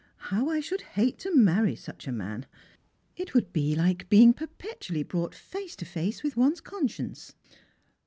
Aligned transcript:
"How 0.31 0.49
I 0.49 0.61
should 0.61 0.81
hate 0.81 1.19
to 1.19 1.35
marry 1.35 1.75
such 1.75 2.07
a 2.07 2.11
man! 2.11 2.47
It 3.15 3.35
would 3.35 3.53
be 3.53 3.75
like 3.75 4.09
being 4.09 4.33
perpetually 4.33 5.03
brought 5.03 5.35
face 5.35 5.75
to 5.75 5.85
face 5.85 6.23
with 6.23 6.35
one's 6.35 6.59
conscience." 6.59 7.35